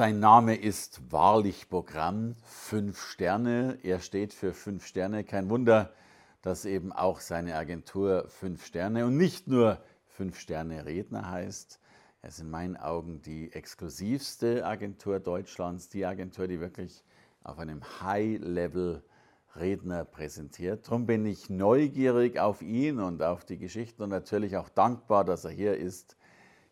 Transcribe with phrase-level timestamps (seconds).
[0.00, 3.76] Sein Name ist wahrlich Programm, fünf Sterne.
[3.82, 5.24] Er steht für fünf Sterne.
[5.24, 5.92] Kein Wunder,
[6.40, 11.80] dass eben auch seine Agentur fünf Sterne und nicht nur fünf Sterne Redner heißt.
[12.22, 17.04] Er ist in meinen Augen die exklusivste Agentur Deutschlands, die Agentur, die wirklich
[17.44, 19.04] auf einem High-Level
[19.54, 20.86] Redner präsentiert.
[20.86, 25.44] Darum bin ich neugierig auf ihn und auf die Geschichten und natürlich auch dankbar, dass
[25.44, 26.16] er hier ist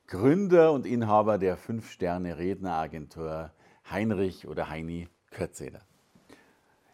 [0.08, 3.50] Gründer und Inhaber der Fünf-Sterne-Redneragentur
[3.90, 5.80] Heinrich oder Heini Körzeder.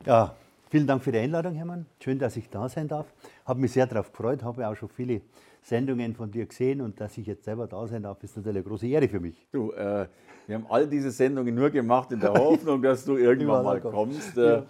[0.05, 0.35] Ja,
[0.69, 1.87] vielen Dank für die Einladung, Hermann.
[2.03, 3.07] Schön, dass ich da sein darf.
[3.47, 5.21] Habe mich sehr darauf gefreut, habe auch schon viele
[5.63, 8.69] Sendungen von dir gesehen und dass ich jetzt selber da sein darf, ist natürlich eine
[8.69, 9.47] große Ehre für mich.
[9.53, 10.09] Du, äh,
[10.49, 14.37] wir haben all diese Sendungen nur gemacht in der Hoffnung, dass du irgendwann mal kommst.
[14.37, 14.67] Äh, ja,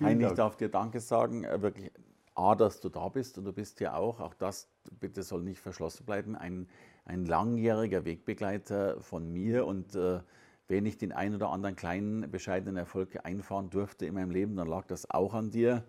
[0.00, 1.90] Heini, ich darf dir Danke sagen, äh, wirklich
[2.36, 4.68] A, dass du da bist und du bist ja auch, auch das
[5.00, 6.68] bitte soll nicht verschlossen bleiben, ein
[7.04, 10.20] ein langjähriger Wegbegleiter von mir und äh,
[10.68, 14.68] wenn ich den einen oder anderen kleinen, bescheidenen Erfolg einfahren durfte in meinem Leben, dann
[14.68, 15.82] lag das auch an dir.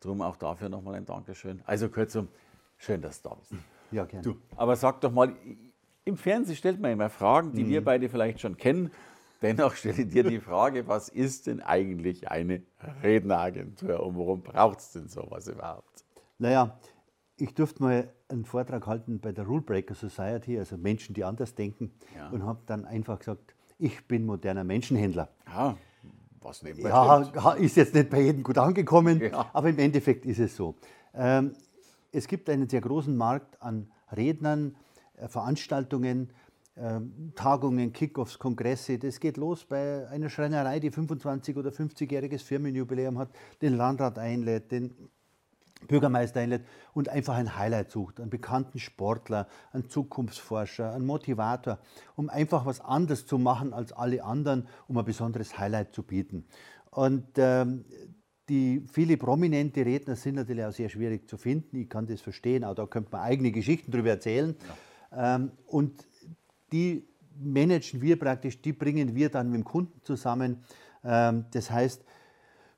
[0.00, 1.62] Drum auch dafür nochmal ein Dankeschön.
[1.66, 2.28] Also kurzum,
[2.76, 3.54] schön, dass du da bist.
[3.92, 4.24] Ja, gerne.
[4.24, 5.34] Du, aber sag doch mal,
[6.04, 7.68] im Fernsehen stellt man immer Fragen, die mhm.
[7.68, 8.90] wir beide vielleicht schon kennen.
[9.40, 12.62] Dennoch stelle ich dir die Frage, was ist denn eigentlich eine
[13.02, 16.04] Redneragentur und warum braucht es denn sowas überhaupt?
[16.38, 16.78] Naja,
[17.36, 21.54] ich durfte mal einen Vortrag halten bei der Rule Breaker Society, also Menschen, die anders
[21.54, 22.28] denken, ja.
[22.30, 25.28] und habe dann einfach gesagt, ich bin moderner Menschenhändler.
[25.46, 25.76] Ja,
[26.40, 27.60] was nebenbei Ja, stimmt.
[27.60, 29.50] ist jetzt nicht bei jedem gut angekommen, ja.
[29.52, 30.76] aber im Endeffekt ist es so.
[31.14, 31.54] Ähm,
[32.12, 34.76] es gibt einen sehr großen Markt an Rednern,
[35.16, 36.30] äh, Veranstaltungen,
[36.76, 37.00] äh,
[37.34, 38.98] Tagungen, Kickoffs, Kongresse.
[38.98, 43.30] Das geht los bei einer Schreinerei, die 25- oder 50-jähriges Firmenjubiläum hat,
[43.62, 44.94] den Landrat einlädt, den
[45.86, 46.62] Bürgermeister einlädt
[46.92, 51.78] und einfach ein Highlight sucht, einen bekannten Sportler, einen Zukunftsforscher, einen Motivator,
[52.16, 56.46] um einfach was anderes zu machen als alle anderen, um ein besonderes Highlight zu bieten.
[56.90, 57.84] Und ähm,
[58.48, 61.76] die viele prominente Redner sind natürlich auch sehr schwierig zu finden.
[61.76, 64.54] Ich kann das verstehen, auch da könnte man eigene Geschichten darüber erzählen.
[65.10, 65.36] Ja.
[65.36, 66.06] Ähm, und
[66.72, 70.62] die managen wir praktisch, die bringen wir dann mit dem Kunden zusammen.
[71.02, 72.04] Ähm, das heißt,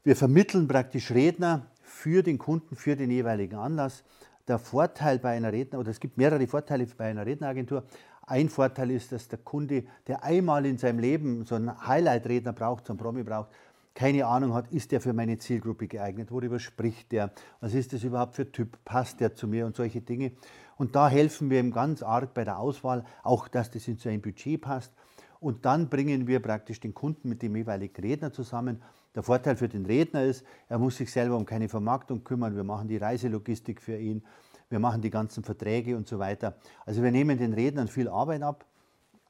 [0.05, 4.05] wir vermitteln praktisch Redner, für den Kunden, für den jeweiligen Anlass.
[4.47, 7.85] Der Vorteil bei einer Redner, oder es gibt mehrere Vorteile bei einer Redneragentur.
[8.27, 12.87] Ein Vorteil ist, dass der Kunde, der einmal in seinem Leben so einen Highlight-Redner braucht,
[12.87, 13.51] so einen Promi braucht,
[13.95, 18.05] keine Ahnung hat, ist der für meine Zielgruppe geeignet, worüber spricht der, was ist das
[18.05, 20.33] überhaupt für Typ, passt der zu mir und solche Dinge.
[20.77, 24.21] Und da helfen wir ihm ganz arg bei der Auswahl, auch dass das in sein
[24.21, 24.93] Budget passt.
[25.41, 28.83] Und dann bringen wir praktisch den Kunden mit dem jeweiligen Redner zusammen
[29.17, 32.55] der Vorteil für den Redner ist, er muss sich selber um keine Vermarktung kümmern.
[32.55, 34.23] Wir machen die Reiselogistik für ihn,
[34.69, 36.55] wir machen die ganzen Verträge und so weiter.
[36.85, 38.67] Also wir nehmen den Rednern viel Arbeit ab.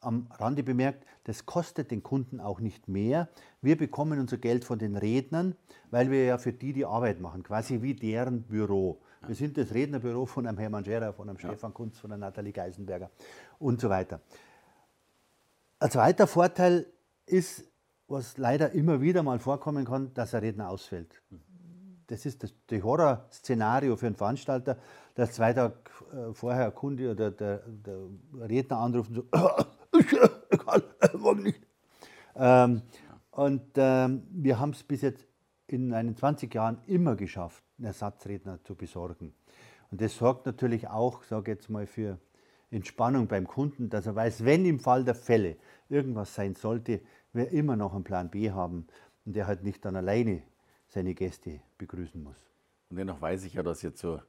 [0.00, 3.28] Am Rande bemerkt, das kostet den Kunden auch nicht mehr.
[3.62, 5.56] Wir bekommen unser Geld von den Rednern,
[5.90, 9.00] weil wir ja für die die Arbeit machen, quasi wie deren Büro.
[9.26, 11.48] Wir sind das Rednerbüro von einem Hermann Scherer, von einem ja.
[11.48, 13.10] Stefan Kunz, von einer Nathalie Geisenberger
[13.58, 14.20] und so weiter.
[15.78, 16.86] Ein zweiter Vorteil
[17.26, 17.64] ist,
[18.08, 21.22] was leider immer wieder mal vorkommen kann, dass ein Redner ausfällt.
[22.06, 24.78] Das ist das, das Horrorszenario für einen Veranstalter,
[25.14, 25.74] dass zwei Tage
[26.12, 27.98] äh, vorher ein Kunde oder der, der
[28.48, 29.22] Redner anruft und so,
[29.98, 30.82] ich kann
[31.18, 31.60] morgen nicht.
[32.36, 32.82] Ähm,
[33.32, 35.26] und ähm, wir haben es bis jetzt
[35.66, 39.34] in einen 20 Jahren immer geschafft, einen Ersatzredner zu besorgen.
[39.90, 42.18] Und das sorgt natürlich auch, sage ich jetzt mal, für
[42.70, 45.56] Entspannung beim Kunden, dass er weiß, wenn im Fall der Fälle
[45.88, 47.00] irgendwas sein sollte,
[47.36, 48.86] wir immer noch einen Plan B haben
[49.24, 50.42] und der halt nicht dann alleine
[50.88, 52.50] seine Gäste begrüßen muss.
[52.90, 54.20] Und dennoch weiß ich ja, dass jetzt so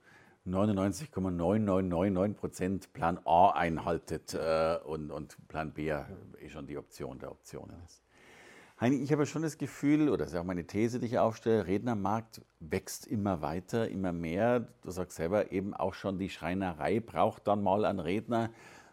[0.47, 6.07] 99,9999 Prozent Plan A einhaltet äh, und, und Plan B ja
[6.39, 8.01] eh schon die Option der Optionen ist.
[8.79, 11.65] Heini, ich habe schon das Gefühl, oder das ist auch meine These, die ich aufstelle,
[11.65, 14.67] Rednermarkt wächst immer weiter, immer mehr.
[14.83, 18.51] Du sagst selber, eben auch schon die Schreinerei braucht dann mal einen Redner.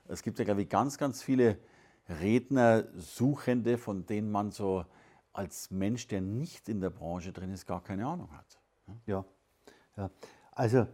[0.09, 1.59] Es gibt ja, glaube ich, ganz, ganz viele
[2.09, 4.85] Rednersuchende, von denen man so
[5.33, 8.61] als Mensch, der nicht in der Branche drin ist, gar keine Ahnung hat.
[9.07, 9.25] Ja,
[9.97, 10.11] ja.
[10.53, 10.87] also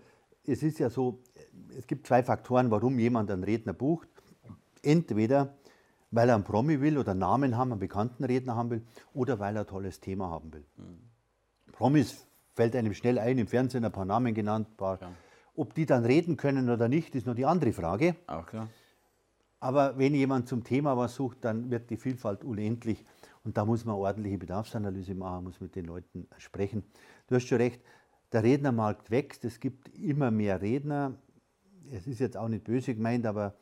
[0.47, 1.23] es ist ja so,
[1.77, 4.09] es gibt zwei Faktoren, warum jemand einen Redner bucht.
[4.83, 5.55] Entweder
[6.11, 8.83] weil er einen Promi will oder einen Namen haben, einen bekannten Redner haben will
[9.15, 10.65] oder weil er ein tolles Thema haben will.
[10.77, 10.99] Mhm.
[11.73, 14.77] Promis fällt einem schnell ein, im Fernsehen ein paar Namen genannt.
[14.77, 15.13] Paar, ja.
[15.55, 18.17] Ob die dann reden können oder nicht, ist noch die andere Frage.
[18.27, 18.69] Auch klar.
[19.61, 23.05] Aber wenn jemand zum Thema was sucht, dann wird die Vielfalt unendlich.
[23.45, 26.83] Und da muss man ordentliche Bedarfsanalyse machen, muss mit den Leuten sprechen.
[27.27, 27.81] Du hast schon recht,
[28.33, 31.15] der Rednermarkt wächst, es gibt immer mehr Redner.
[31.91, 33.55] Es ist jetzt auch nicht böse gemeint, aber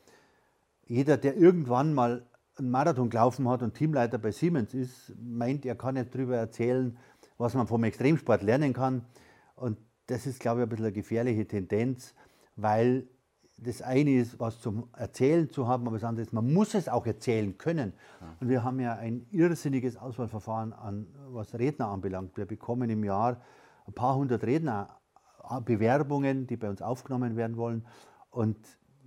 [0.86, 5.74] jeder, der irgendwann mal einen Marathon gelaufen hat und Teamleiter bei Siemens ist, meint, er
[5.74, 6.96] kann nicht darüber erzählen,
[7.38, 9.04] was man vom Extremsport lernen kann.
[9.54, 12.14] Und das ist, glaube ich, ein bisschen eine gefährliche Tendenz,
[12.56, 13.06] weil
[13.60, 16.88] das eine ist, was zum Erzählen zu haben, aber das andere ist, man muss es
[16.88, 17.92] auch erzählen können.
[18.40, 22.36] Und wir haben ja ein irrsinniges Auswahlverfahren an, was Redner anbelangt.
[22.36, 23.40] Wir bekommen im Jahr
[23.86, 27.84] ein paar hundert Rednerbewerbungen, die bei uns aufgenommen werden wollen.
[28.30, 28.56] Und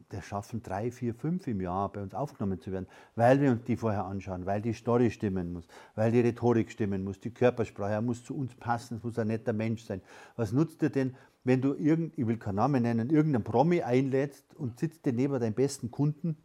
[0.09, 3.63] das schaffen drei, vier, fünf im Jahr bei uns aufgenommen zu werden, weil wir uns
[3.63, 5.65] die vorher anschauen, weil die Story stimmen muss,
[5.95, 9.27] weil die Rhetorik stimmen muss, die Körpersprache, er muss zu uns passen, es muss ein
[9.27, 10.01] netter Mensch sein.
[10.35, 14.55] Was nutzt dir denn, wenn du irgend, ich will keinen Namen nennen, irgendeinen Promi einlädst
[14.55, 16.37] und sitzt dir neben deinem besten Kunden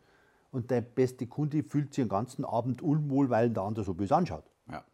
[0.50, 4.16] und der beste Kunde fühlt sich den ganzen Abend unwohl, weil der andere so böse
[4.16, 4.44] anschaut.
[4.70, 4.84] Ja.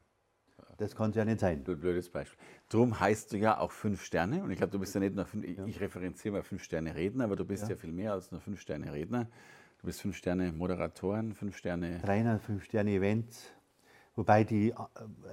[0.78, 1.62] Das kann es ja nicht sein.
[1.62, 2.38] Du blödes Beispiel.
[2.68, 4.42] Drum heißt du ja auch fünf Sterne.
[4.42, 5.64] Und ich glaube, du bist ja nicht nur fünf, ja.
[5.66, 7.70] ich referenziere mal fünf Sterne Redner, aber du bist ja.
[7.70, 9.28] ja viel mehr als nur fünf Sterne Redner.
[9.80, 12.00] Du bist fünf Sterne Moderatoren, fünf Sterne.
[12.02, 13.52] Trainer, fünf Sterne Events.
[14.14, 14.74] Wobei die, äh,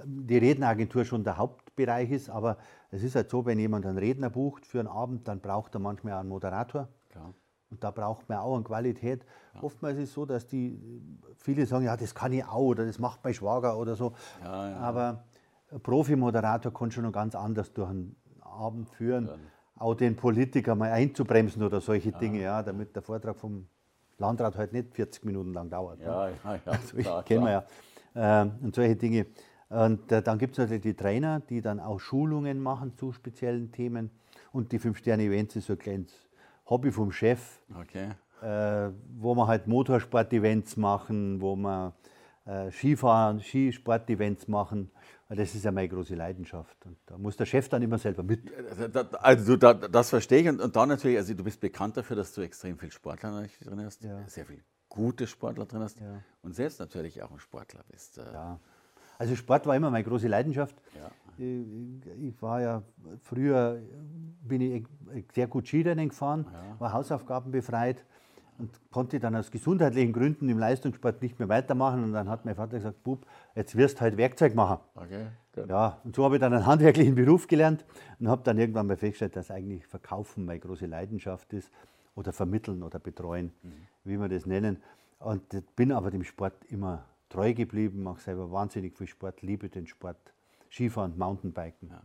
[0.04, 2.56] die Redneragentur schon der Hauptbereich ist, aber
[2.90, 5.80] es ist halt so, wenn jemand einen Redner bucht für einen Abend, dann braucht er
[5.80, 6.88] manchmal auch einen Moderator.
[7.10, 7.34] Klar.
[7.70, 9.24] Und da braucht man auch eine Qualität.
[9.54, 9.62] Ja.
[9.62, 10.80] Oftmals ist es so, dass die
[11.36, 14.12] viele sagen, ja, das kann ich auch oder das macht mein Schwager oder so.
[14.42, 14.76] Ja, ja.
[14.78, 15.24] Aber
[15.70, 19.28] ein Profi-Moderator kann schon noch ganz anders durch einen Abend führen.
[19.76, 23.66] Auch den Politiker mal einzubremsen oder solche Dinge, ja, damit der Vortrag vom
[24.18, 26.00] Landrat halt nicht 40 Minuten lang dauert.
[26.00, 26.32] Ja, ne?
[26.44, 26.60] ja, ja.
[26.66, 27.64] Also, klar, kennen wir ja.
[28.14, 29.26] Ähm, und solche Dinge.
[29.68, 33.70] Und äh, dann gibt es natürlich die Trainer, die dann auch Schulungen machen zu speziellen
[33.70, 34.10] Themen.
[34.52, 36.12] Und die Fünf-Sterne-Events ist so ein kleines
[36.66, 38.10] Hobby vom Chef, okay.
[38.42, 41.94] äh, wo wir halt Motorsport-Events machen, wo wir
[42.46, 44.90] äh, Skifahren, Skisport-Events machen.
[45.28, 46.76] Das ist ja meine große Leidenschaft.
[46.84, 48.50] Und da muss der Chef dann immer selber mit.
[49.20, 50.48] Also du, das verstehe ich.
[50.48, 53.84] Und, und dann natürlich, also du bist bekannt dafür, dass du extrem viel Sportler drin
[53.84, 54.26] hast, ja.
[54.26, 56.20] sehr viel gute Sportler drin hast ja.
[56.42, 58.18] und selbst natürlich auch ein Sportler bist.
[58.18, 58.32] Äh.
[58.32, 58.60] Ja.
[59.18, 60.74] Also Sport war immer meine große Leidenschaft.
[60.94, 61.10] Ja.
[61.38, 62.82] Ich, ich, war ja
[63.22, 63.80] früher,
[64.42, 64.86] bin ich
[65.32, 66.46] sehr gut Skirennen gefahren,
[66.78, 68.04] war Hausaufgaben befreit
[68.58, 72.04] und konnte dann aus gesundheitlichen Gründen im Leistungssport nicht mehr weitermachen.
[72.04, 74.78] Und dann hat mein Vater gesagt, Bub, jetzt wirst du halt Werkzeug machen.
[74.94, 75.26] Okay,
[75.68, 77.84] Ja, und so habe ich dann einen handwerklichen Beruf gelernt
[78.18, 81.70] und habe dann irgendwann mal festgestellt, dass eigentlich Verkaufen meine große Leidenschaft ist
[82.20, 83.72] oder vermitteln oder betreuen, mhm.
[84.04, 84.82] wie wir das nennen.
[85.18, 85.42] Und
[85.74, 90.34] bin aber dem Sport immer treu geblieben, mache selber wahnsinnig viel Sport, liebe den Sport,
[90.70, 91.88] Skifahren, Mountainbiken.
[91.90, 92.02] Ja.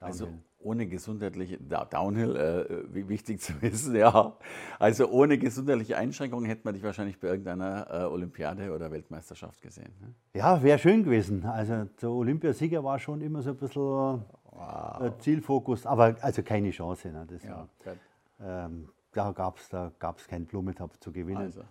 [0.00, 4.36] Also ohne gesundheitliche Downhill, äh, wichtig zu wissen, ja.
[4.78, 9.92] Also ohne gesundheitliche Einschränkungen hätte man dich wahrscheinlich bei irgendeiner äh, Olympiade oder Weltmeisterschaft gesehen.
[10.00, 10.14] Ne?
[10.34, 11.44] Ja, wäre schön gewesen.
[11.44, 15.00] Also der Olympiasieger war schon immer so ein bisschen wow.
[15.00, 17.10] Äh, Zielfokus, aber also keine Chance.
[17.10, 17.26] Ne?
[17.28, 21.38] Das ja, war, ähm, da gab es da gab's keinen Blumentopf zu gewinnen.
[21.38, 21.62] Also.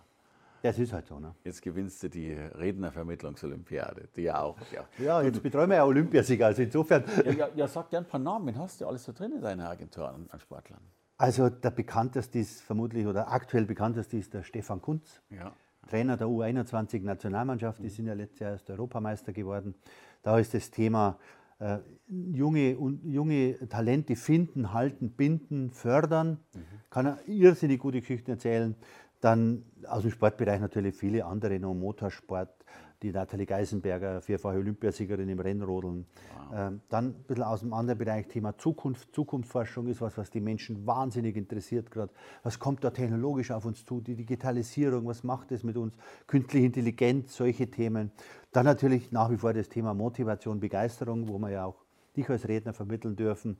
[0.61, 1.19] Das ist halt so.
[1.19, 1.35] Ne?
[1.43, 4.57] Jetzt gewinnst du die Rednervermittlungsolympiade, die ja auch.
[4.71, 7.03] Ja, ja jetzt betreuen wir ja Olympiasieger, also insofern.
[7.23, 9.41] Ja, ja, ja, sag dir ein paar Namen, wen hast du alles so drin in
[9.41, 10.81] deiner Agentur an, an Sportlern?
[11.17, 15.21] Also der bekannteste ist vermutlich, oder aktuell bekannteste ist der Stefan Kunz.
[15.29, 15.53] Ja.
[15.87, 17.89] Trainer der U21-Nationalmannschaft, die mhm.
[17.89, 19.75] sind ja letztes Jahr erst Europameister geworden.
[20.23, 21.19] Da ist das Thema
[21.59, 26.39] äh, junge, junge Talente finden, halten, binden, fördern.
[26.53, 26.59] Mhm.
[26.89, 28.75] Kann er irrsinnig gute Geschichten erzählen.
[29.21, 32.65] Dann aus dem Sportbereich natürlich viele andere noch, Motorsport,
[33.01, 36.05] die Nathalie Geisenberger, vierfache Olympiasiegerin im Rennrodeln.
[36.49, 36.57] Wow.
[36.57, 39.13] Ähm, dann ein bisschen aus dem anderen Bereich, Thema Zukunft.
[39.13, 42.11] Zukunftsforschung ist was, was die Menschen wahnsinnig interessiert gerade.
[42.43, 44.01] Was kommt da technologisch auf uns zu?
[44.01, 45.93] Die Digitalisierung, was macht es mit uns?
[46.27, 48.11] Künstliche Intelligenz, solche Themen.
[48.51, 51.83] Dann natürlich nach wie vor das Thema Motivation, Begeisterung, wo wir ja auch
[52.15, 53.57] dich als Redner vermitteln dürfen.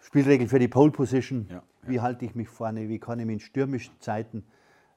[0.00, 1.46] Spielregel für die Pole Position.
[1.48, 1.62] Ja, ja.
[1.82, 2.88] Wie halte ich mich vorne?
[2.88, 4.44] Wie kann ich mich in stürmischen Zeiten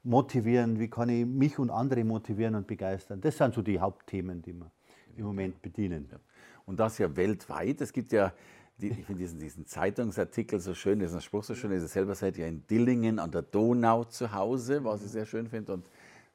[0.03, 0.79] motivieren?
[0.79, 3.22] Wie kann ich mich und andere motivieren und begeistern?
[3.22, 4.72] Das sind so die Hauptthemen, die wir
[5.18, 6.08] im Moment bedienen.
[6.12, 6.20] Ja.
[6.65, 7.82] Und das ja weltweit.
[7.82, 8.34] Es gibt ja,
[8.77, 11.72] die, ich finde diesen, diesen, Zeitungsartikel so schön, diesen Spruch so schön.
[11.72, 15.48] Ihr selber seid ja in Dillingen an der Donau zu Hause, was ich sehr schön
[15.48, 15.74] finde.
[15.74, 15.86] Und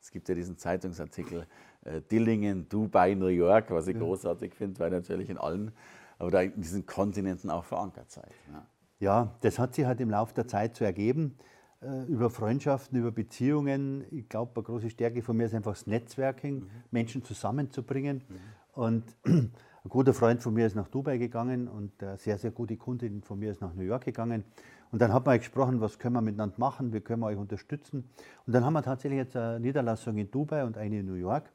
[0.01, 1.47] es gibt ja diesen Zeitungsartikel
[1.85, 4.01] äh, Dillingen, Dubai, New York, was ich ja.
[4.03, 5.73] großartig finde, weil natürlich in allen,
[6.19, 8.33] aber da in diesen Kontinenten auch verankert seid.
[8.53, 8.67] Ja.
[9.01, 11.37] ja, das hat sich halt im Laufe der Zeit so ergeben.
[11.85, 14.05] Äh, über Freundschaften, über Beziehungen.
[14.11, 16.71] Ich glaube, eine große Stärke von mir ist einfach das Netzwerking, mhm.
[16.91, 18.23] Menschen zusammenzubringen.
[18.29, 18.35] Mhm.
[18.73, 19.53] Und ein
[19.89, 23.39] guter Freund von mir ist nach Dubai gegangen und eine sehr, sehr gute Kundin von
[23.39, 24.45] mir ist nach New York gegangen.
[24.91, 28.09] Und dann hat man gesprochen, was können wir miteinander machen, wie können wir euch unterstützen.
[28.47, 31.51] Und dann haben wir tatsächlich jetzt eine Niederlassung in Dubai und eine in New York.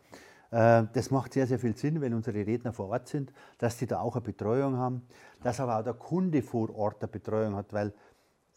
[0.52, 3.88] Äh, das macht sehr, sehr viel Sinn, wenn unsere Redner vor Ort sind, dass die
[3.88, 5.04] da auch eine Betreuung haben,
[5.42, 7.94] dass aber auch der Kunde vor Ort eine Betreuung hat, weil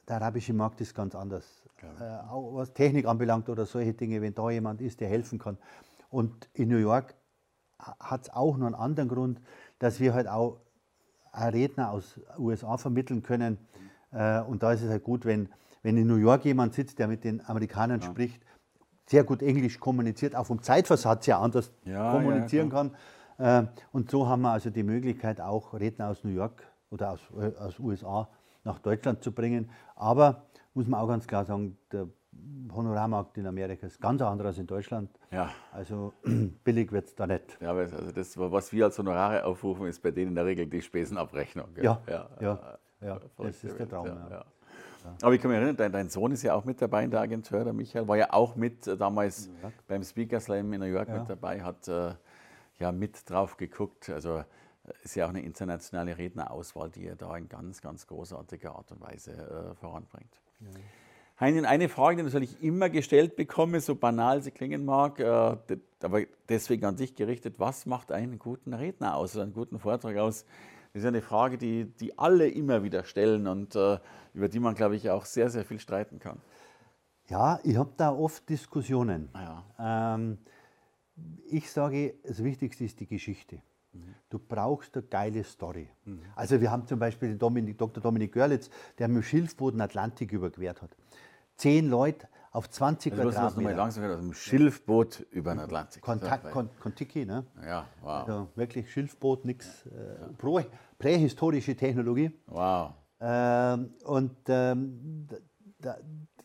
[0.09, 1.62] der arabische Markt ist ganz anders.
[1.83, 2.27] Ja.
[2.27, 5.59] Äh, auch was Technik anbelangt oder solche Dinge, wenn da jemand ist, der helfen kann.
[6.11, 7.15] Und in New York
[7.79, 9.41] hat es auch noch einen anderen Grund,
[9.79, 10.61] dass wir halt auch
[11.35, 13.59] Redner aus USA vermitteln können.
[14.13, 15.49] Äh, und da ist es halt gut, wenn,
[15.83, 18.07] wenn in New York jemand sitzt, der mit den Amerikanern ja.
[18.07, 18.45] spricht,
[19.07, 22.95] sehr gut Englisch kommuniziert, auch vom Zeitversatz ja anders ja, kommunizieren kann.
[23.39, 27.21] Äh, und so haben wir also die Möglichkeit, auch Redner aus New York oder aus,
[27.39, 28.29] äh, aus USA
[28.65, 29.71] nach Deutschland zu bringen.
[29.97, 32.09] Aber muss man auch ganz klar sagen, der
[32.75, 35.11] Honorarmarkt in Amerika ist ganz anders als in Deutschland.
[35.31, 35.51] Ja.
[35.73, 36.13] Also
[36.65, 37.59] billig wird es da nicht.
[37.61, 40.81] Ja, also das, was wir als Honorare aufrufen, ist bei denen in der Regel die
[40.81, 41.69] Spesenabrechnung.
[41.77, 44.07] Ja, ja, ja, ja, das ist der Traum.
[44.07, 44.45] Ja,
[45.23, 47.21] Aber ich kann mich erinnern, dein, dein, Sohn ist ja auch mit dabei in der
[47.21, 49.51] Agentur, der Michael, war ja auch mit äh, damals
[49.87, 52.15] beim Speaker Slam in New York mit dabei, hat äh,
[52.79, 54.09] ja mit drauf geguckt.
[54.09, 54.43] Also
[55.03, 59.01] ist ja auch eine internationale Rednerauswahl, die er da in ganz, ganz großartiger Art und
[59.01, 60.42] Weise äh, voranbringt.
[60.63, 60.81] Ja.
[61.41, 65.57] Heinin, eine Frage, die natürlich immer gestellt bekomme, so banal sie klingen mag, äh,
[66.01, 70.17] aber deswegen an dich gerichtet, was macht einen guten Redner aus, oder einen guten Vortrag
[70.19, 70.45] aus?
[70.93, 73.99] Das ist eine Frage, die, die alle immer wieder stellen und äh,
[74.35, 76.39] über die man, glaube ich, auch sehr, sehr viel streiten kann.
[77.29, 79.31] Ja, ich habe da oft Diskussionen.
[79.35, 80.15] Ja.
[80.15, 80.39] Ähm,
[81.47, 83.63] ich sage, das Wichtigste ist die Geschichte.
[84.33, 85.91] Du brauchst eine geile Story.
[86.07, 86.23] Mhm.
[86.35, 88.03] Also wir haben zum Beispiel den Dominik, Dr.
[88.03, 90.97] Dominik Görlitz, der mit dem Schilfboot den Atlantik überquert hat.
[91.57, 93.69] Zehn Leute auf 20 also Quadratmeter.
[93.69, 96.01] Mal langsam aus dem Schilfboot über den Atlantik.
[96.01, 97.45] Kontakt, Kon Kontiki, ne?
[97.63, 98.09] Ja, wow.
[98.09, 99.85] Also wirklich Schilfboot, nichts.
[99.85, 100.65] Äh,
[100.99, 102.31] prähistorische Technologie.
[102.47, 102.95] Wow.
[103.21, 105.29] Ähm, und ähm,
[105.79, 105.99] da,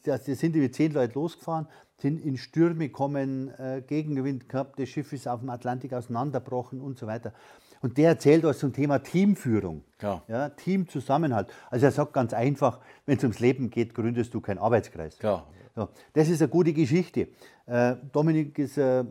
[0.04, 1.68] da, da sind wir zehn Leute losgefahren
[2.00, 7.00] sind in Stürme gekommen, äh, Gegenwind gehabt, das Schiff ist auf dem Atlantik auseinanderbrochen und
[7.00, 7.34] so weiter.
[7.82, 10.24] Und der erzählt was zum Thema Teamführung, ja.
[10.28, 11.48] Ja, Teamzusammenhalt.
[11.70, 15.18] Also er sagt ganz einfach, wenn es ums Leben geht, gründest du keinen Arbeitskreis.
[15.22, 15.46] Ja.
[15.76, 17.28] So, das ist eine gute Geschichte.
[17.68, 19.04] Äh, Dominik ist äh,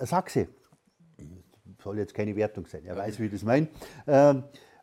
[0.00, 0.48] ein Sachse.
[1.82, 3.68] Soll jetzt keine Wertung sein, er weiß, wie ich das meine.
[4.06, 4.34] Äh,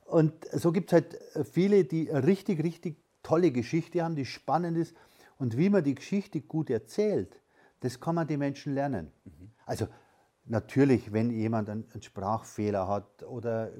[0.05, 1.17] und so gibt es halt
[1.51, 4.95] viele, die eine richtig, richtig tolle Geschichte haben, die spannend ist
[5.37, 7.41] und wie man die Geschichte gut erzählt,
[7.79, 9.11] das kann man die Menschen lernen.
[9.25, 9.51] Mhm.
[9.65, 9.87] Also
[10.50, 13.72] natürlich, wenn jemand einen, Sprachfehler hat oder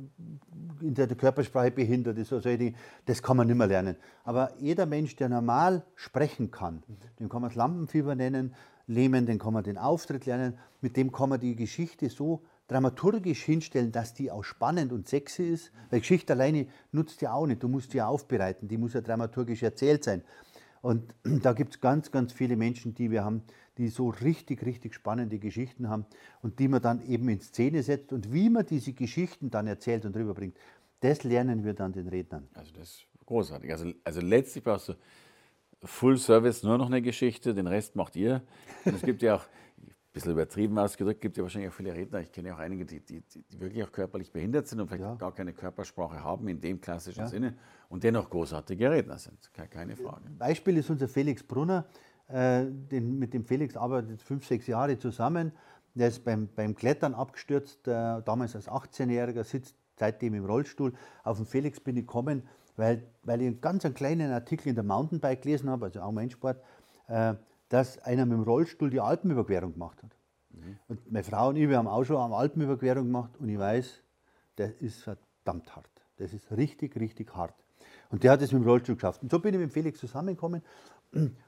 [0.82, 2.74] in der Körpersprache behindert ist, oder solche
[3.06, 3.96] das kann man nicht mehr lernen.
[4.24, 6.98] Aber jeder Mensch, der normal sprechen kann, mhm.
[7.20, 8.56] den kann man das Lampenfieber nennen,
[8.88, 13.44] Lehman, den kann man den Auftritt lernen, mit dem kann man die Geschichte so dramaturgisch
[13.44, 15.72] hinstellen, dass die auch spannend und sexy ist.
[15.90, 19.02] Weil Geschichte alleine nutzt ja auch nicht, du musst die ja aufbereiten, die muss ja
[19.02, 20.24] dramaturgisch erzählt sein.
[20.82, 23.44] Und da gibt es ganz, ganz viele Menschen, die wir haben,
[23.80, 26.06] die so richtig, richtig spannende Geschichten haben
[26.42, 28.14] und die man dann eben in Szene setzt.
[28.14, 30.58] Und wie man diese Geschichten dann erzählt und rüberbringt,
[31.00, 32.48] das lernen wir dann den Rednern.
[32.54, 33.72] Also das ist großartig.
[33.72, 34.94] Also, also letztlich brauchst du
[35.82, 38.42] Full Service nur noch eine Geschichte, den Rest macht ihr.
[38.84, 39.46] Und es gibt ja auch,
[40.12, 43.22] bisschen übertrieben ausgedrückt, gibt ja wahrscheinlich auch viele Redner, ich kenne auch einige, die, die,
[43.22, 45.16] die wirklich auch körperlich behindert sind und vielleicht ja.
[45.16, 47.28] gar keine Körpersprache haben in dem klassischen ja.
[47.28, 47.56] Sinne
[47.90, 50.30] und dennoch großartige Redner sind, keine Frage.
[50.32, 51.86] Beispiel ist unser Felix Brunner,
[52.30, 55.52] den, mit dem Felix arbeitet fünf, sechs Jahre zusammen.
[55.96, 60.94] Der ist beim, beim Klettern abgestürzt, äh, damals als 18-Jähriger, sitzt seitdem im Rollstuhl.
[61.24, 62.44] Auf den Felix bin ich gekommen,
[62.78, 66.12] weil, weil ich einen ganz einen kleinen Artikel in der Mountainbike gelesen habe, also auch
[66.12, 66.62] mein Sport,
[67.08, 67.34] äh,
[67.68, 70.16] dass einer mit dem Rollstuhl die Alpenüberquerung gemacht hat.
[70.52, 70.78] Mhm.
[70.88, 74.02] Und meine Frau und ich, wir haben auch schon eine Alpenüberquerung gemacht und ich weiß,
[74.56, 75.90] das ist verdammt hart.
[76.18, 77.56] Das ist richtig, richtig hart.
[78.10, 79.22] Und der hat es mit dem Rollstuhl geschafft.
[79.22, 80.62] Und so bin ich mit Felix zusammengekommen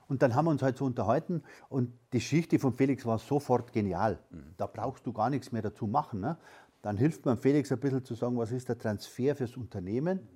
[0.07, 3.73] und dann haben wir uns halt so unterhalten und die Geschichte von Felix war sofort
[3.73, 4.19] genial.
[4.31, 4.53] Mhm.
[4.57, 6.19] Da brauchst du gar nichts mehr dazu machen.
[6.19, 6.37] Ne?
[6.81, 10.27] Dann hilft man Felix ein bisschen zu sagen, was ist der Transfer fürs Unternehmen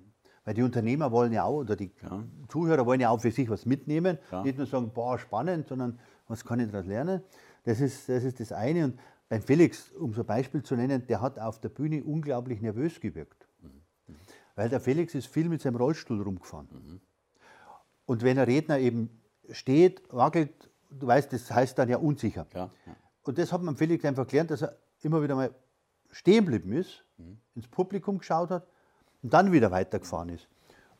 [0.46, 2.24] weil die Unternehmer wollen ja auch, oder die ja.
[2.48, 4.16] Zuhörer wollen ja auch für sich was mitnehmen.
[4.30, 4.44] Ja.
[4.44, 7.20] Nicht nur sagen, boah, spannend, sondern was kann ich daraus lernen?
[7.64, 8.84] Das ist, das ist das eine.
[8.84, 12.60] Und beim Felix, um so ein Beispiel zu nennen, der hat auf der Bühne unglaublich
[12.60, 13.48] nervös gewirkt.
[13.60, 14.14] Mhm.
[14.54, 17.00] Weil der Felix ist viel mit seinem Rollstuhl rumgefahren.
[18.06, 19.10] Und wenn ein Redner eben
[19.50, 22.46] steht, wackelt, du weißt, das heißt dann ja unsicher.
[22.54, 22.70] Ja.
[23.22, 25.50] Und das hat man Felix einfach gelernt, dass er immer wieder mal
[26.10, 27.38] stehen geblieben ist, mhm.
[27.54, 28.66] ins Publikum geschaut hat
[29.22, 30.48] und dann wieder weitergefahren ist.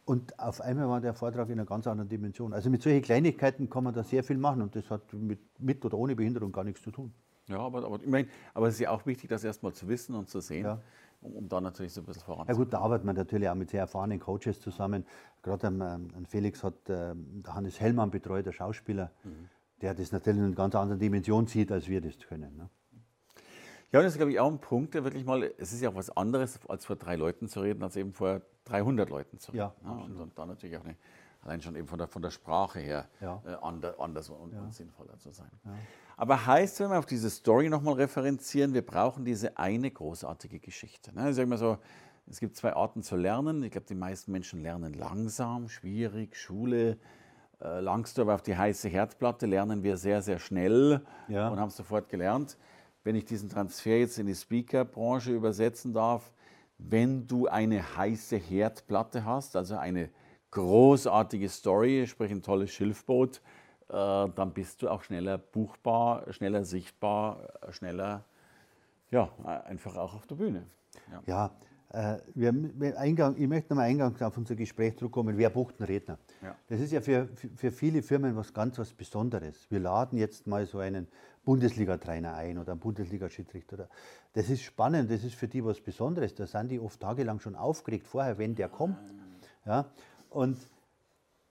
[0.04, 2.52] Und auf einmal war der Vortrag in einer ganz anderen Dimension.
[2.52, 5.84] Also mit solchen Kleinigkeiten kann man da sehr viel machen und das hat mit, mit
[5.84, 7.12] oder ohne Behinderung gar nichts zu tun.
[7.48, 10.14] Ja, aber, aber, ich mein, aber es ist ja auch wichtig, das erstmal zu wissen
[10.14, 10.80] und zu sehen, ja.
[11.20, 12.58] Um, da natürlich so ein bisschen voranzukommen.
[12.58, 15.04] Ja gut, da arbeitet man natürlich auch mit sehr erfahrenen Coaches zusammen.
[15.42, 17.14] Gerade ein, ein Felix hat äh,
[17.46, 19.49] Hannes Hellmann betreut, der Schauspieler, mhm.
[19.80, 22.56] der das natürlich in einer ganz anderen Dimension sieht, als wir das können.
[22.56, 22.68] Ne?
[23.92, 25.90] Ja, und das ist, glaube ich, auch ein Punkt, der wirklich mal, es ist ja
[25.90, 29.52] auch was anderes, als vor drei Leuten zu reden, als eben vor 300 Leuten zu
[29.52, 29.58] reden.
[29.58, 30.96] Ja, ja und, und da natürlich auch eine,
[31.46, 33.42] allein schon eben von der, von der Sprache her ja.
[33.46, 33.54] äh,
[33.98, 34.60] anders und, ja.
[34.60, 35.50] und, sinnvoller zu sein.
[35.64, 35.72] Ja.
[36.16, 41.14] Aber heißt, wenn wir auf diese Story nochmal referenzieren, wir brauchen diese eine großartige Geschichte.
[41.14, 41.30] Ne?
[41.30, 41.78] Ich sage mal so,
[42.28, 43.62] es gibt zwei Arten zu lernen.
[43.62, 46.98] Ich glaube, die meisten Menschen lernen langsam, schwierig, Schule.
[47.60, 51.70] Äh, langst du aber auf die heiße Herdplatte, lernen wir sehr, sehr schnell und haben
[51.70, 52.56] sofort gelernt
[53.06, 56.32] wenn ich diesen Transfer jetzt in die Speaker-Branche übersetzen darf,
[56.76, 60.10] wenn du eine heiße Herdplatte hast, also eine
[60.50, 63.40] großartige Story, sprich ein tolles Schilfboot,
[63.88, 68.24] äh, dann bist du auch schneller buchbar, schneller sichtbar, schneller,
[69.10, 70.66] ja, einfach auch auf der Bühne.
[71.10, 71.50] Ja, ja
[71.92, 75.38] äh, wir, Eingang, ich möchte nochmal eingangs auf unser Gespräch zurückkommen.
[75.38, 76.18] Wer bucht einen Redner?
[76.42, 76.56] Ja.
[76.68, 79.66] Das ist ja für, für viele Firmen was ganz was Besonderes.
[79.70, 81.06] Wir laden jetzt mal so einen
[81.44, 83.88] Bundesliga-Trainer ein oder einen Bundesliga-Schiedsrichter.
[84.32, 86.34] Das ist spannend, das ist für die was Besonderes.
[86.34, 88.98] Da sind die oft tagelang schon aufgeregt vorher, wenn der kommt.
[89.64, 89.86] Ja?
[90.37, 90.59] Und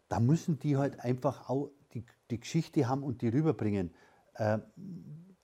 [0.10, 3.90] da müssen die halt einfach auch die, die Geschichte haben und die rüberbringen.
[4.36, 4.60] Äh,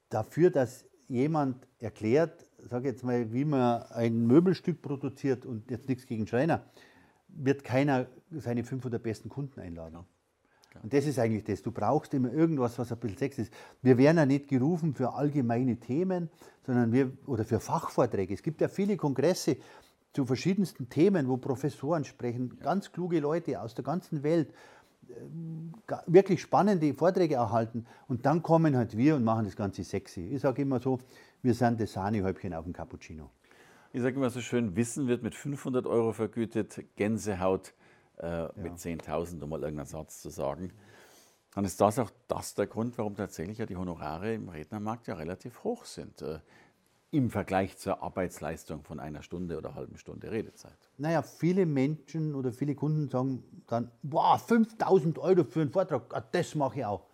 [0.10, 6.06] dafür, dass jemand erklärt, sage jetzt mal, wie man ein Möbelstück produziert und jetzt nichts
[6.06, 6.64] gegen Schreiner,
[7.30, 10.06] wird keiner seine 500 besten Kunden einladen.
[10.84, 11.64] Und das ist eigentlich das.
[11.64, 13.52] Du brauchst immer irgendwas, was ein bisschen Sex ist.
[13.82, 16.30] Wir werden ja nicht gerufen für allgemeine Themen,
[16.64, 18.36] sondern wir, oder für Fachvorträge.
[18.36, 19.58] Es gibt ja viele Kongresse
[20.13, 24.53] zu verschiedensten Themen, wo Professoren sprechen, ganz kluge Leute aus der ganzen Welt
[25.10, 30.22] äh, wirklich spannende Vorträge erhalten und dann kommen halt wir und machen das Ganze sexy.
[30.27, 31.00] Ich sage immer so,
[31.42, 33.29] wir sind das Sahnehäubchen auf dem Cappuccino.
[33.94, 37.74] Ich sage immer so schön, Wissen wird mit 500 Euro vergütet, Gänsehaut
[38.18, 38.51] äh, ja.
[38.55, 40.72] mit 10.000, um mal irgendeinen Satz zu sagen.
[41.53, 45.16] Dann ist das auch das der Grund, warum tatsächlich ja die Honorare im Rednermarkt ja
[45.16, 46.22] relativ hoch sind.
[46.22, 46.40] Äh,
[47.12, 50.78] im Vergleich zur Arbeitsleistung von einer Stunde oder halben Stunde Redezeit.
[50.98, 56.24] Naja, viele Menschen oder viele Kunden sagen dann, wow, 5000 Euro für einen Vortrag, ah,
[56.32, 57.06] das mache ich auch.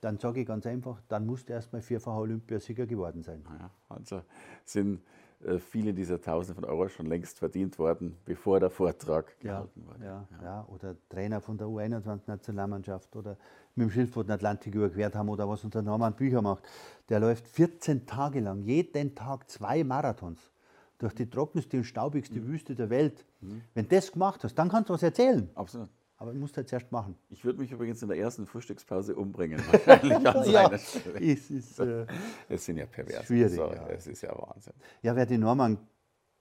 [0.00, 3.44] Dann sage ich ganz einfach, dann musst du erst mal vierfacher Olympiasieger geworden sein.
[3.58, 4.22] Ja, also
[4.64, 5.00] sind
[5.44, 9.86] äh, viele dieser Tausende von Euro schon längst verdient worden, bevor der Vortrag gehalten ja,
[9.86, 10.04] wurde.
[10.04, 10.42] Ja, ja.
[10.42, 13.36] ja, oder Trainer von der U21-Nationalmannschaft oder
[13.76, 16.64] mit dem Schildboot den Atlantik überquert haben oder was unser Norman Bücher macht.
[17.08, 20.50] Der läuft 14 Tage lang, jeden Tag zwei Marathons
[20.98, 22.46] durch die trockenste und staubigste mhm.
[22.48, 23.24] Wüste der Welt.
[23.40, 23.62] Mhm.
[23.74, 25.48] Wenn du das gemacht hast, dann kannst du was erzählen.
[25.54, 25.90] Absolut.
[26.18, 27.14] Aber du musst halt zuerst machen.
[27.28, 31.20] Ich würde mich übrigens in der ersten Frühstückspause umbringen, wahrscheinlich an ja, Stelle.
[31.20, 32.06] Es, ist, äh,
[32.48, 33.26] es sind ja pervers.
[33.26, 33.56] Schwierig.
[33.56, 33.86] So, ja.
[33.88, 34.72] Es ist ja Wahnsinn.
[35.02, 35.76] Ja, wer den Norman,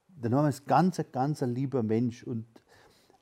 [0.08, 2.46] der Norman ist ganz, ganz ein lieber Mensch und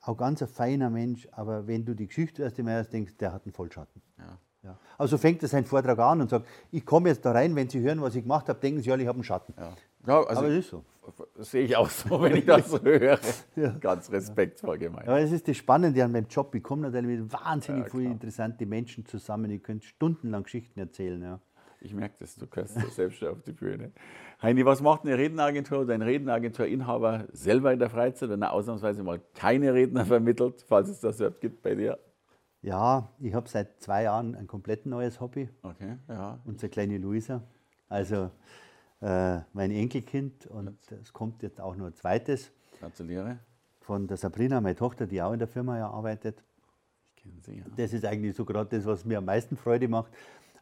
[0.06, 3.32] auch ganz ein feiner Mensch, aber wenn du die Geschichte erst einmal erst denkst, der
[3.32, 4.02] hat einen Vollschatten.
[4.18, 4.38] Ja.
[4.62, 4.78] Ja.
[4.96, 7.80] Also fängt er seinen Vortrag an und sagt, ich komme jetzt da rein, wenn Sie
[7.80, 9.52] hören, was ich gemacht habe, denken Sie alle, ich habe einen Schatten.
[9.58, 9.74] Ja.
[10.06, 10.84] Ja, also aber es ist so.
[11.38, 13.18] Sehe ich auch so, wenn ich das so höre.
[13.56, 13.70] ja.
[13.78, 15.06] Ganz respektvoll gemeint.
[15.06, 16.54] Aber es ist das Spannende an meinem Job.
[16.54, 19.50] Ich komme natürlich mit wahnsinnig ja, vielen interessanten Menschen zusammen.
[19.50, 21.22] Ich könnte stundenlang Geschichten erzählen.
[21.22, 21.40] Ja.
[21.84, 23.92] Ich merke das, du kannst das selbst auf die Bühne.
[24.40, 29.02] Heini, was macht eine Redneragentur oder ein Redneragenturinhaber selber in der Freizeit, wenn er ausnahmsweise
[29.02, 31.98] mal keine Redner vermittelt, falls es das überhaupt gibt bei dir?
[32.62, 35.50] Ja, ich habe seit zwei Jahren ein komplett neues Hobby.
[35.62, 36.40] Okay, ja.
[36.46, 37.42] Unsere kleine Luisa.
[37.90, 38.30] Also
[39.02, 42.50] äh, mein Enkelkind und es kommt jetzt auch noch ein zweites.
[42.80, 43.38] Gratuliere.
[43.80, 46.42] Von der Sabrina, meine Tochter, die auch in der Firma ja arbeitet.
[47.14, 47.64] Ich kenne sie, ja.
[47.76, 50.10] Das ist eigentlich so gerade das, was mir am meisten Freude macht.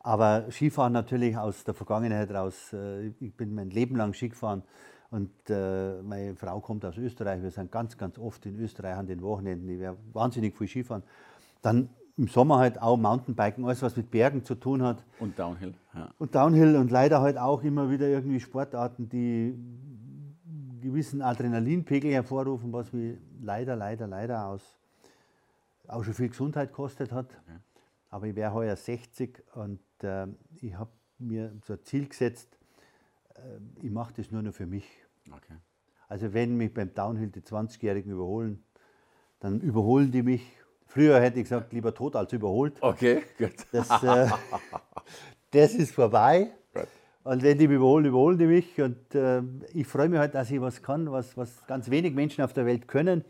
[0.03, 2.73] Aber Skifahren natürlich aus der Vergangenheit raus.
[2.73, 4.63] Äh, ich bin mein Leben lang Ski gefahren
[5.11, 7.43] und äh, meine Frau kommt aus Österreich.
[7.43, 9.69] Wir sind ganz, ganz oft in Österreich an den Wochenenden.
[9.69, 11.03] Ich werde wahnsinnig viel Skifahren.
[11.61, 15.05] Dann im Sommer halt auch Mountainbiken, alles was mit Bergen zu tun hat.
[15.21, 15.75] Und Downhill.
[15.95, 16.11] Ja.
[16.19, 19.55] Und Downhill und leider halt auch immer wieder irgendwie Sportarten, die
[20.81, 24.63] gewissen Adrenalinpegel hervorrufen, was mich leider, leider, leider aus,
[25.87, 27.27] auch schon viel Gesundheit kostet hat.
[27.27, 27.59] Okay.
[28.11, 30.27] Aber ich wäre heuer 60 und äh,
[30.61, 32.59] ich habe mir so ein Ziel gesetzt,
[33.35, 33.41] äh,
[33.83, 34.87] ich mache das nur noch für mich.
[35.31, 35.57] Okay.
[36.09, 38.63] Also wenn mich beim Downhill die 20-Jährigen überholen,
[39.41, 40.43] dann überholen die mich
[40.93, 42.75] Früher hätte ich gesagt, lieber tot als überholt.
[42.83, 43.55] Okay, gut.
[43.73, 44.29] Das, äh,
[45.51, 46.51] das ist vorbei.
[46.75, 46.87] Gut.
[47.25, 48.79] Und wenn die mich überholen, überholen die mich.
[48.79, 49.41] Und äh,
[49.73, 52.67] ich freue mich halt, dass ich was kann, was, was ganz wenig Menschen auf der
[52.67, 53.25] Welt können.